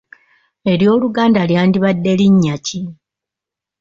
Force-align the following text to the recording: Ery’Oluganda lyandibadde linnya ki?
Ery’Oluganda 0.71 1.41
lyandibadde 1.49 2.11
linnya 2.19 2.55
ki? 2.65 2.81